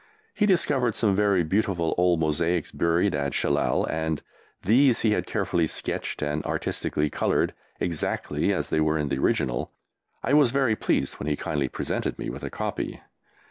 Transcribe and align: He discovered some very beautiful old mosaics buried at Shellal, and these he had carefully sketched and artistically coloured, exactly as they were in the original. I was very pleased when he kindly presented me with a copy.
He 0.33 0.47
discovered 0.47 0.95
some 0.95 1.15
very 1.15 1.43
beautiful 1.43 1.93
old 1.95 2.19
mosaics 2.21 2.71
buried 2.71 3.13
at 3.13 3.33
Shellal, 3.35 3.85
and 3.85 4.23
these 4.63 5.01
he 5.01 5.11
had 5.11 5.27
carefully 5.27 5.67
sketched 5.67 6.23
and 6.23 6.43
artistically 6.43 7.11
coloured, 7.11 7.53
exactly 7.79 8.51
as 8.51 8.69
they 8.71 8.79
were 8.81 8.97
in 8.97 9.09
the 9.09 9.19
original. 9.19 9.69
I 10.23 10.33
was 10.33 10.49
very 10.49 10.75
pleased 10.75 11.19
when 11.19 11.27
he 11.27 11.35
kindly 11.35 11.67
presented 11.67 12.17
me 12.17 12.31
with 12.31 12.41
a 12.41 12.49
copy. 12.49 12.99